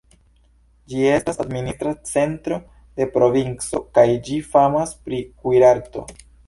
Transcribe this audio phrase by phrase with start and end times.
[0.93, 2.59] Ĝi estas administra centro
[3.01, 6.11] de provinco kaj ĝi famas pri kuirarto.